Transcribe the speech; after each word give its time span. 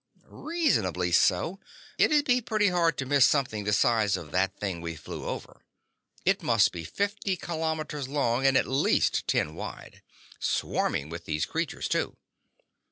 "Reasonably 0.25 1.11
so. 1.11 1.59
It'd 1.99 2.25
be 2.25 2.41
pretty 2.41 2.69
hard 2.69 2.97
to 2.97 3.05
miss 3.05 3.23
something 3.23 3.65
the 3.65 3.71
size 3.71 4.17
of 4.17 4.31
that 4.31 4.57
thing 4.59 4.81
we 4.81 4.95
flew 4.95 5.27
over. 5.27 5.61
It 6.25 6.41
must 6.41 6.71
be 6.71 6.83
fifty 6.83 7.35
kilometers 7.37 8.07
long 8.07 8.43
and 8.47 8.57
at 8.57 8.65
least 8.67 9.27
ten 9.27 9.53
wide. 9.53 10.01
Swarming 10.39 11.09
with 11.09 11.25
these 11.25 11.45
creatures, 11.45 11.87
too. 11.87 12.17